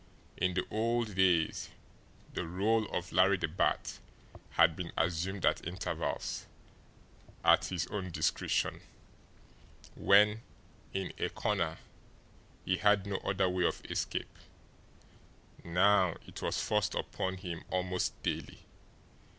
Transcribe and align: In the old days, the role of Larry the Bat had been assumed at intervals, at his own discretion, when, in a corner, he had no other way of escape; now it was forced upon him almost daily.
In 0.35 0.55
the 0.55 0.65
old 0.71 1.13
days, 1.13 1.69
the 2.33 2.47
role 2.47 2.87
of 2.89 3.11
Larry 3.11 3.37
the 3.37 3.47
Bat 3.47 3.99
had 4.49 4.75
been 4.75 4.91
assumed 4.97 5.45
at 5.45 5.63
intervals, 5.67 6.47
at 7.45 7.65
his 7.65 7.85
own 7.85 8.09
discretion, 8.09 8.81
when, 9.95 10.41
in 10.91 11.13
a 11.19 11.29
corner, 11.29 11.77
he 12.65 12.77
had 12.77 13.05
no 13.05 13.17
other 13.17 13.47
way 13.47 13.63
of 13.63 13.85
escape; 13.91 14.39
now 15.63 16.15
it 16.25 16.41
was 16.41 16.59
forced 16.59 16.95
upon 16.95 17.35
him 17.37 17.63
almost 17.69 18.19
daily. 18.23 18.65